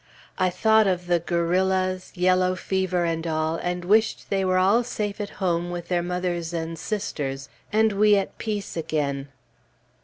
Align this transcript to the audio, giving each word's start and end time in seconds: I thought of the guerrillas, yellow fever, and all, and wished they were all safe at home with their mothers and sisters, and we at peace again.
I 0.39 0.49
thought 0.49 0.87
of 0.87 1.05
the 1.05 1.19
guerrillas, 1.19 2.11
yellow 2.15 2.55
fever, 2.55 3.05
and 3.05 3.27
all, 3.27 3.57
and 3.57 3.85
wished 3.85 4.31
they 4.31 4.43
were 4.43 4.57
all 4.57 4.83
safe 4.83 5.21
at 5.21 5.29
home 5.37 5.69
with 5.69 5.89
their 5.89 6.01
mothers 6.01 6.53
and 6.53 6.75
sisters, 6.79 7.49
and 7.71 7.93
we 7.93 8.15
at 8.15 8.39
peace 8.39 8.75
again. 8.75 9.27